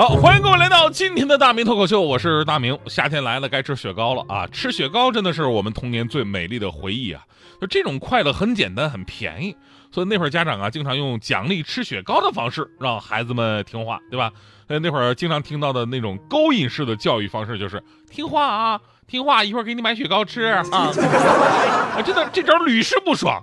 [0.00, 2.78] 好，欢迎各位来到今天的大明脱口秀，我是大明。
[2.86, 4.46] 夏天来了，该吃雪糕了啊！
[4.46, 7.22] 吃雪糕真的是我们童年最美丽的回忆啊！
[7.60, 9.54] 就这种快乐很简单，很便宜，
[9.92, 14.32] 所以那会儿家长啊，经常用奖励吃雪糕的方式让孩子们听话，对吧？
[14.68, 20.64] 呃，那会儿经常听到的那种勾引式的教育方式就是听话啊，听话，一会儿给你买雪糕吃啊！
[20.72, 23.38] 啊，真的这招屡试不爽，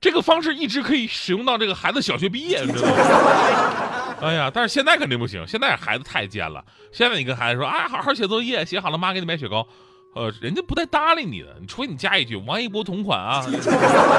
[0.00, 4.07] 这个方式一直可以使用到这个孩子小学毕业，你知道吗？
[4.22, 6.64] 哎呀，但是现在肯定不行，现在孩子太贱了。
[6.90, 9.66] 现在你跟孩子说啊，好好写作业，写好了妈给你买雪糕，
[10.14, 13.42] 呃，人家不带搭理你的，你除非你加一句王一博同款啊。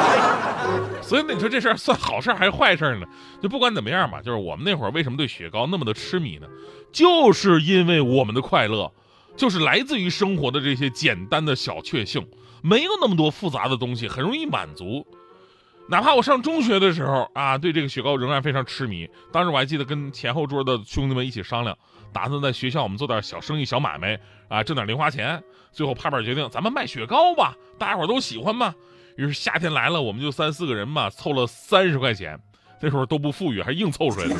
[1.02, 3.06] 所以你说这事儿算好事还是坏事呢？
[3.42, 6.48] 就不管怎么样吧，就是我们那会儿为什么对雪糕那么的痴迷呢？
[6.92, 8.92] 就是因为我们的快乐，
[9.36, 12.26] 就是来自于生活的这些简单的小确幸，
[12.62, 15.06] 没有那么多复杂的东西，很容易满足。
[15.90, 19.10] 哪怕我上中学的时候啊，对这个雪糕仍然非常痴迷。
[19.32, 21.76] 当时我还记得跟前后桌的兄弟们一起商量，
[22.14, 25.42] 打算在学校我们做点小生意、小买卖啊，挣点零花钱。
[25.72, 28.74] 最后拍板决定，咱们卖雪糕吧，大家伙都喜欢嘛。
[29.18, 32.40] 于是夏天来了，我们就三四个人嘛，凑了三十块钱。
[32.80, 34.38] 那时候都不富裕，还硬凑出来的。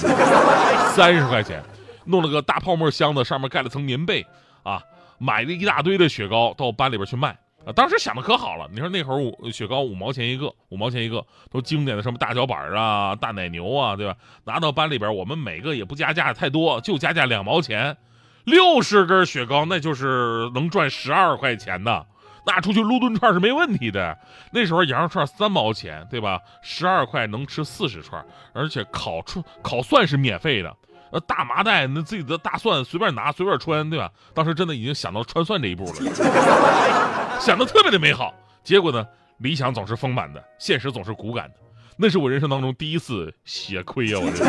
[0.92, 1.64] 三十块钱，
[2.06, 4.24] 弄了个大泡沫箱子，上面盖了层棉被
[4.62, 4.82] 啊，
[5.18, 7.36] 买了一大堆的雪糕到班里边去卖。
[7.66, 14.16] 啊，当时想的可好了，你说那会儿五雪糕五毛钱一个，五毛钱一个，都经典的什么大脚板啊、大奶牛啊，对吧？
[14.46, 17.98] 拿到班里边，我们每个也不加价太多，就加价两毛钱，
[18.46, 22.06] 六十根雪糕，那就是能赚十二块钱的，
[22.46, 24.18] 那出去撸顿串是没问题的。
[24.52, 26.40] 那时候羊肉串三毛钱，对吧？
[26.62, 30.74] 十二块能吃四十串，而且烤串烤蒜是免费的。
[31.12, 34.12] 呃，大麻袋，那自己的大蒜随便拿随便穿，对吧？
[34.34, 35.94] 当时真的已经想到穿蒜这一步了，
[37.40, 38.34] 想的特别的美好。
[38.64, 39.06] 结果呢，
[39.40, 41.56] 理想总是丰满的，现实总是骨感的。
[41.98, 44.20] 那是我人生当中第一次血亏啊！
[44.22, 44.46] 我这，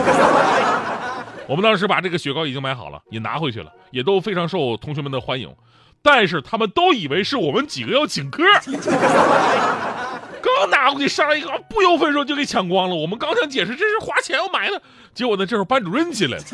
[1.48, 5.52] 我们当时把这个雪糕已经买好了，也拿回去了，也都非常受同学们的欢迎。
[6.02, 8.42] 但是他们都以为是我们几个要请客。
[10.42, 12.94] 刚拿过去，上来一个不由分说就给抢光了。
[12.94, 14.80] 我们刚想解释这是花钱要买的，
[15.12, 16.44] 结果呢，这时候班主任进来了，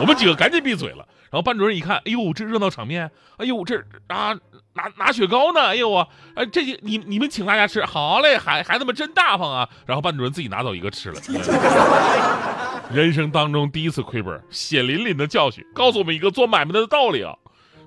[0.00, 1.06] 我们几个赶紧闭嘴了。
[1.30, 4.34] 然后班主任一看，哎呦，这热闹场面，哎呦，这啊
[4.74, 9.68] 拿拿雪糕呢，哎呦啊，哎这些你你们请大家吃，好嘞，孩孩子们真大方啊。
[9.86, 11.20] 然后班主任自己拿走一个吃了。
[12.92, 17.34] 人生当中第一次亏本，血淋淋的教训，告诉我们一个做买卖的道理啊。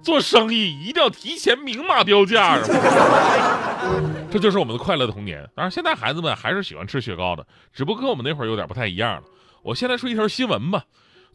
[0.04, 2.58] 做生意一定要提前明码标价，
[4.31, 5.42] 这就是我们的快乐的童年。
[5.56, 9.24] 当然，现在孩子们还是喜欢吃雪糕的，只不过跟我们那会儿有点不太一样了。
[9.64, 10.86] 我先来说一条新闻吧。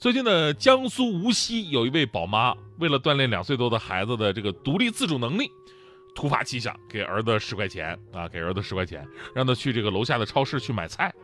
[0.03, 5.49] 最近呢，江苏无锡有一位宝妈，为了锻炼两岁多的孩子的这个独立自主能力，
[6.13, 11.15] 突发奇想，给儿子十块钱啊，给儿子十块钱，让他去这个楼下的超市去买菜。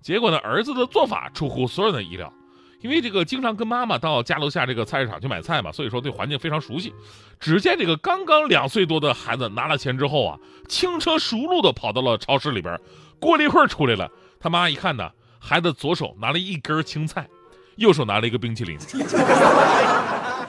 [0.00, 2.32] 结果呢，儿子的做法出乎所有人的意料。
[2.80, 6.90] 因为这个经常跟妈妈到家楼下这个菜市场去买菜嘛，所以说对环境非常熟悉。
[7.38, 10.38] 只见这个刚刚两岁多的孩子拿了钱之后啊，
[10.70, 12.80] 轻车熟路的跑到了超市里边，
[13.20, 14.10] 过了一会儿出来了。
[14.40, 17.28] 他妈一看呢，孩子左手拿了一根青菜，
[17.76, 18.78] 右手拿了一个冰淇淋。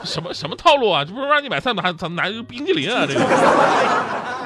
[0.03, 1.05] 什么什么套路啊？
[1.05, 1.81] 这不是让你买菜吗？
[1.81, 3.05] 还怎么拿一个冰淇淋啊？
[3.07, 3.21] 这个，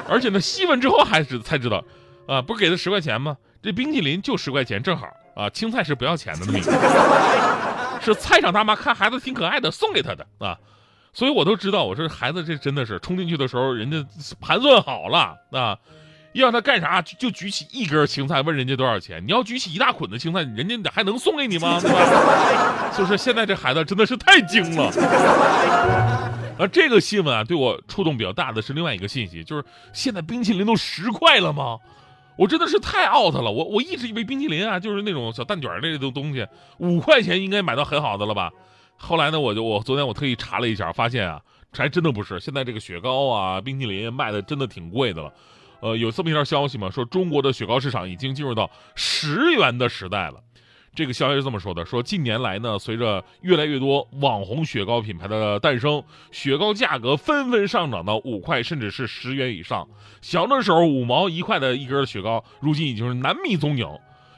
[0.08, 1.82] 而且呢，细问之后还知才知道，
[2.28, 3.36] 啊，不是给他十块钱吗？
[3.60, 6.72] 这冰淇淋就十块钱，正好啊，青菜是不要钱的那么一个。
[8.00, 10.56] 是菜场大妈看孩子挺可爱的，送给他的啊，
[11.12, 14.06] 所以我都知道，我说孩子这真的是冲进去的时候，人家
[14.40, 15.76] 盘算好了啊，
[16.32, 21.80] 要他干啥就举起一根青菜问人家多少钱，你要举起一大捆的青菜，人家还能送给你吗？
[21.80, 22.90] 对吧？
[22.96, 24.92] 就是现在这孩子真的是太精了。
[26.58, 31.78] 而这个新闻啊，对我触动比较大的是另外一个信息，就是现在冰淇淋都十块了吗？
[32.36, 36.46] 我真的是太 out 了，我我一直以为冰淇淋啊就是那种小蛋卷类的东西，
[36.78, 38.50] 五块钱应该买到很好的了吧？
[38.96, 41.40] 后来呢，我就我昨天我特意查了一下，发现啊，
[41.72, 45.32] 还真的不是，现在这个雪糕啊、冰淇淋卖的真的挺贵的了。
[45.80, 50.42] 呃，有这么一条消息嘛，说中国的雪糕市场已经进入到十元的时代了。
[50.94, 56.02] 这个消息是这么说的：说近年来呢，随着越来越多网红雪糕品牌的诞生，
[56.32, 59.86] 雪糕价格纷纷上涨到五块，甚至是十元以上。
[60.20, 63.86] 小的时候五毛一块的一根雪糕，如今已经是难觅踪影。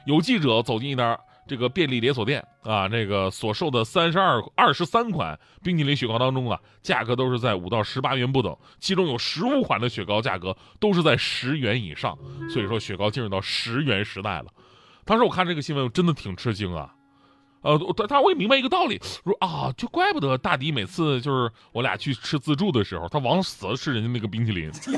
[0.05, 12.17] 有记者走进一家这个便利连锁店啊，这个所售的三十二、二十三款冰淇淋雪糕当中啊，价格都是在五到十八元不等，其中有十五款的雪糕价格都是在十元以上，
[12.49, 14.45] 所以说雪糕进入到十元时代了。
[15.03, 16.93] 当时我看这个新闻，我真的挺吃惊啊。
[17.61, 24.71] 呃，但但我也明白一个道理，说啊，就怪不得大迪每次就是我俩去吃自助的时候，他往死了吃人家那个冰淇淋，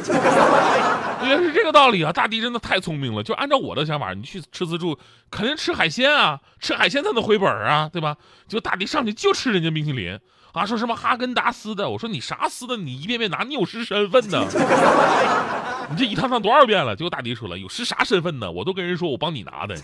[1.24, 2.12] 原来是这个道理啊！
[2.12, 4.98] 大迪真的太聪明了，就按照我的想法，你去吃自助
[5.30, 8.16] 肯定吃海鲜啊，吃海鲜才能回本啊，对吧？
[8.48, 10.20] 就大迪上去就吃人家冰淇淋
[10.54, 14.46] 啊，说什么哈根达斯的，我说你啥斯的，你一遍遍拿，你有失身份呢？
[15.92, 16.96] 你这一趟趟多少遍了？
[16.96, 18.50] 结果大迪说了，有失啥身份呢？
[18.50, 19.76] 我都跟人说我帮你拿的。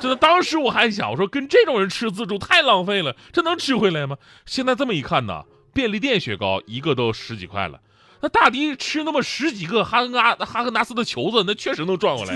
[0.00, 4.16] 真的，当时我还想，我说跟这种人吃自助太浪费了，这能吃回来吗？
[4.44, 7.80] 现在这么一看呢，便利店雪糕一个都十几块了，
[8.20, 12.34] 那大迪吃那么十几个哈根达哈根达斯的球子，那确实能赚回来。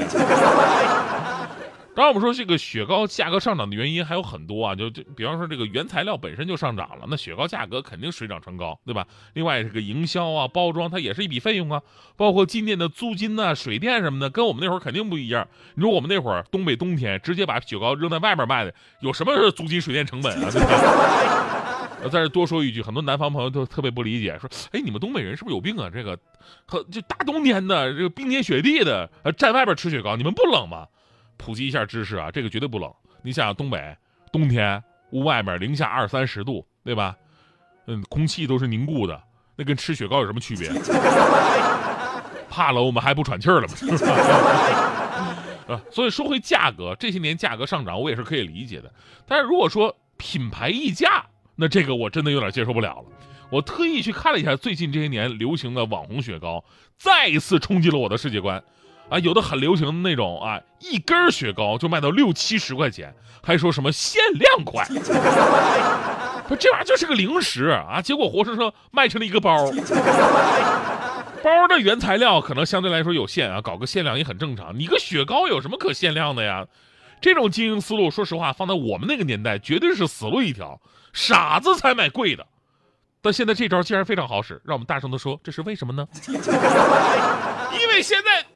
[1.93, 9.07] 当然，我们说这个雪糕价格上涨的原因还有很多啊，就就比方说这个原材料本身就上涨了，那雪糕价格肯定水涨船高，对吧？
[9.35, 11.83] 另外这个营销啊、包装，它也是一笔费用啊，
[12.17, 15.47] 包括进店的租金呐、水电什么的，跟我们那会儿肯定不一样。
[15.75, 20.49] 你说我们那会儿东北冬天直接把雪糕扔在外面卖的，有什么租金水电成本啊？
[20.53, 21.89] 对吧？
[22.03, 25.91] 我在这多说一句，很多南方朋友都特别不理解，说：“哎，你们东北人是不是有病啊？
[25.93, 26.19] 这个，
[26.65, 30.87] 和就大冬天的，这个冰天雪地的，呃，站外边吃雪糕，你们不冷吗？”
[31.41, 32.93] 普及一下知识啊，这个绝对不冷。
[33.23, 33.97] 你想想东北
[34.31, 37.17] 冬天屋外面零下二三十度，对吧？
[37.87, 39.21] 嗯，空气都是凝固的，
[39.57, 40.71] 那跟吃雪糕有什么区别？
[42.49, 43.75] 怕了我们还不喘气儿了吗？
[45.75, 48.93] 啊，所以说回价格，这些年价格上涨我也是可以理解的。
[49.27, 51.25] 但是如果说品牌溢价，
[51.57, 53.05] 那这个我真的有点接受不了了。
[53.51, 56.65] 我特意去看了一下最近这些年流行的网红雪糕，
[56.97, 58.63] 再一次冲击了我的世界观。
[59.11, 63.13] 啊，有的很流行的那种啊，一根雪糕就卖到六七十块钱，
[63.43, 64.87] 还说什么限量款，
[66.49, 69.71] 不，这玩意儿就是个零食啊，结果活生生卖成了一个包。
[71.43, 74.79] 包的原材料可能相对来说有限啊，搞个限量也很正常。
[74.79, 76.67] 你个雪糕有什么可限量的呀？
[77.21, 80.81] 这种经营思路，说实话，放在我们那个年代绝对是死路一条，
[81.13, 82.47] 傻子才买贵的。
[83.23, 86.07] 但现在这招竟然非常好使，让我们大声的说，这是为什么呢？
[87.81, 88.47] 因为现在。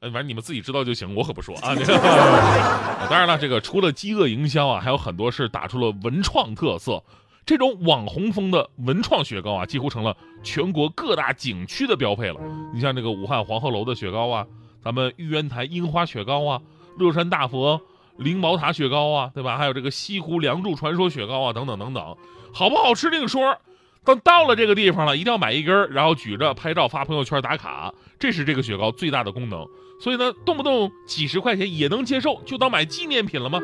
[0.00, 1.74] 呃，反正你们自己知道就行，我可不说啊。
[3.08, 7.02] 当然了，这个除了饥饿营销啊，还有很多是打出了文创特色。
[7.44, 12.40] 这种网红风的文创雪糕啊，几乎成了全国各大景区的标配了。
[12.72, 14.46] 你像这个武汉黄鹤楼的雪糕啊，
[14.82, 16.60] 咱们玉渊台樱花雪糕啊，
[16.96, 17.80] 乐山大佛
[18.16, 19.58] 灵宝塔雪糕啊，对吧？
[19.58, 22.16] 还有这个西湖梁祝传说雪糕啊，等等等等，
[22.54, 23.58] 好不好吃另说。
[24.04, 29.66] 等到了这个地方了，一定要买一根，然后举着拍照发朋友圈打卡，这是这个雪糕最大的功能。
[30.00, 33.60] 所以呢，动不动几十块钱也能接受，就当买纪念品了吗？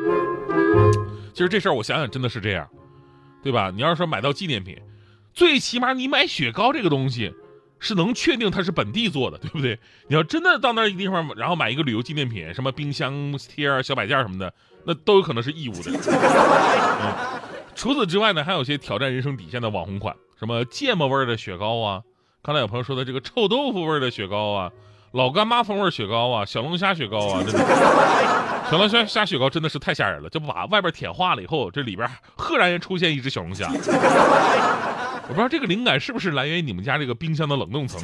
[1.33, 2.67] 其实这事儿我想想真的是这样，
[3.41, 3.71] 对吧？
[3.73, 4.77] 你要是说买到纪念品，
[5.33, 7.33] 最起码你买雪糕这个东西，
[7.79, 9.79] 是能确定它是本地做的，对不对？
[10.07, 14.53] 你要真的到那一个地方，然后买一个旅游纪念品，什么冰箱贴、小摆件什么的，
[14.85, 15.91] 那都有可能是义务的。
[15.91, 17.41] 嗯，
[17.77, 20.15] 除此之外呢，还有些挑战人生底线的网红款。
[20.39, 22.01] 什么芥末味的雪糕啊？
[22.41, 24.71] 刚才有朋友说的这个臭豆腐味的雪糕啊，
[25.11, 27.59] 老干妈风味雪糕啊，小龙虾雪糕啊，真的，
[28.71, 33.69] 小龙虾虾雪糕真的是太吓人了，就把外边舔化了以后，这里边赫然出现一只小龙虾。
[33.69, 38.01] 我不知道这个灵感是不是来源于你们家这个冰箱的冷冻层，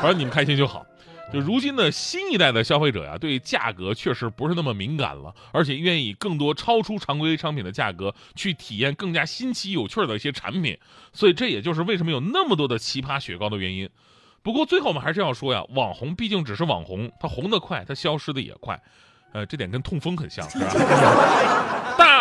[0.00, 0.86] 反正你们开心就好。
[1.32, 10.76] 就如今的新一代的消费者呀，对价格确实不是那么敏感了，而且愿意更多超出常规商品的价格去体验更加新奇有趣的一些产品，
[11.12, 13.88] 所以这也就是为什么有那么多的奇葩雪糕的原因。
[14.42, 18.80] 不过最后我们还是要说呀，网红毕竟只是网红，它红得快，它消失的也快。
[19.32, 20.66] 呃，这点跟痛风很像，是吧？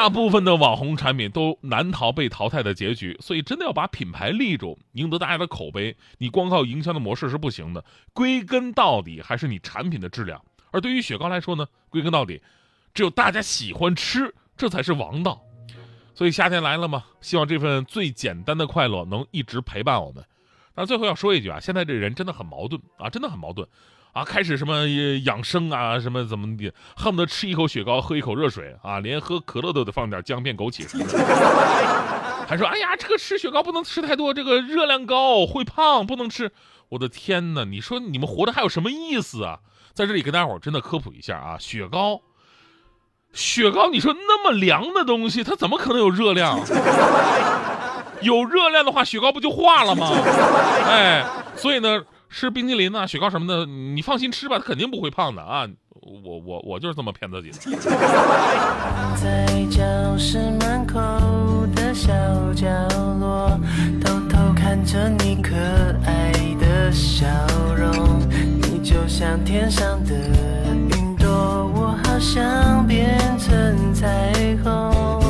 [0.02, 7.86] 大部分的网红产品都难逃被淘汰的结局，所以真的要把品牌立住，赢得大家的口碑，你光靠营销的模式是不行的。
[8.12, 10.44] 归根到底还是你产品的质量。
[10.72, 12.42] 而对于雪糕来说呢，归根到底，
[12.96, 15.40] 只有大家喜欢吃，这才是王道。
[16.16, 20.26] 所以夏天来了嘛，希望这份最简单的快乐能一直陪伴我们。
[20.74, 23.68] 但最后要说一句啊，现在这人真的很矛盾啊，真的很矛盾。
[24.14, 24.86] 啊，开始什么
[25.24, 31.06] 养生啊，什么怎么的，恨不得吃一口雪糕，喝一口热水啊，连喝可乐都得放点姜片、枸杞什么。
[32.46, 36.52] 还说，哎呀，这个吃雪糕不能吃太多，这个热量高，会胖，不能吃。
[36.90, 39.60] 我的天哪，你说你们活的还有什么意思啊？
[39.94, 42.20] 在这里跟大伙儿真的科普一下啊，雪糕，
[43.32, 46.60] 雪糕，你说那么凉的东西，它怎么可能有热量？
[48.22, 50.12] 有热量的话，雪糕不就化了吗？
[50.86, 51.26] 哎，
[51.56, 52.04] 所以呢。
[52.32, 55.68] 吃冰淇淋呐，雪糕什么的，你放心吃吧，它肯定不会胖的啊！
[56.02, 57.58] 我我我就是这么骗自己的。
[59.16, 60.98] 在教室门口
[61.76, 62.12] 的小
[62.56, 62.66] 角
[63.20, 63.60] 落，
[64.04, 65.54] 偷偷看着你可
[66.06, 67.28] 爱的笑
[67.76, 68.20] 容，
[68.62, 70.16] 你就像天上的
[70.96, 71.30] 云朵，
[71.76, 75.21] 我好想变成彩虹。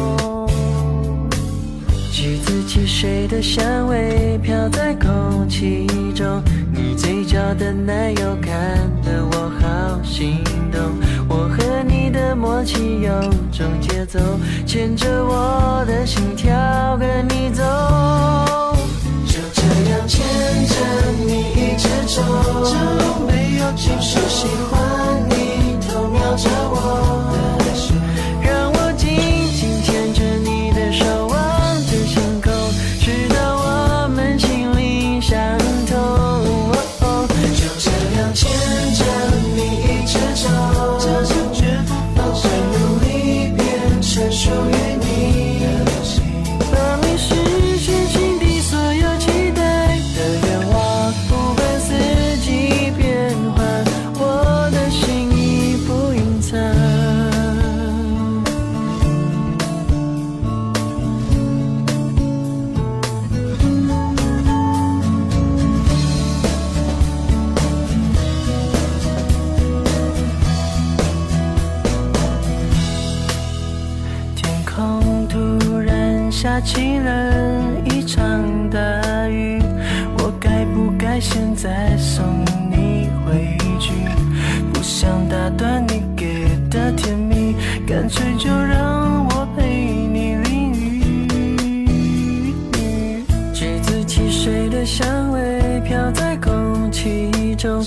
[2.92, 8.52] 水的香味飘在空气中，你嘴角的奶油看
[9.02, 10.80] 得我好心动。
[11.28, 13.10] 我和你的默契有
[13.50, 14.20] 种节奏，
[14.68, 16.52] 牵着我的心跳
[16.98, 17.64] 跟你走。
[19.26, 20.22] 就这样牵
[20.68, 20.76] 着
[21.26, 22.22] 你一直走，
[22.66, 24.91] 就没有情绪喜欢
[76.42, 79.62] 下起了一场大雨，
[80.18, 82.26] 我该不该现在送
[82.72, 83.94] 你回去？
[84.74, 87.56] 不想打断你给的甜蜜，
[87.86, 91.14] 干脆就让我陪你淋雨。
[93.54, 97.84] 橘子汽水的香味飘在空气中，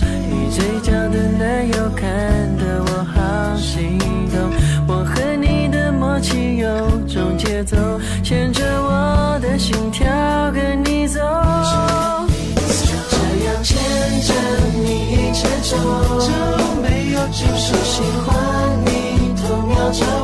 [7.65, 7.77] 种节奏，
[8.23, 10.07] 牵着我的心跳
[10.53, 11.21] 跟你走。
[11.21, 13.77] 就这样牵
[14.23, 14.33] 着
[14.85, 15.77] 你一直走，
[16.21, 16.29] 就
[16.83, 18.35] 没有就是喜欢
[18.85, 18.89] 你
[19.41, 20.05] 偷瞄着